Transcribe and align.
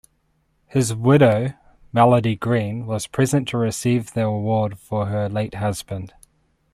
His 0.65 0.95
widow, 0.95 1.53
Melody 1.93 2.35
Green, 2.35 2.87
was 2.87 3.05
present 3.05 3.47
to 3.49 3.57
receive 3.59 4.13
the 4.13 4.23
award 4.23 4.79
for 4.79 5.05
her 5.05 5.29
late 5.29 5.53
husband. 5.53 6.15